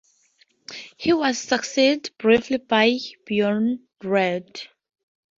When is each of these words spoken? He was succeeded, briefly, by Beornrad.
He 0.97 1.13
was 1.13 1.37
succeeded, 1.37 2.09
briefly, 2.17 2.57
by 2.57 2.97
Beornrad. 3.23 4.67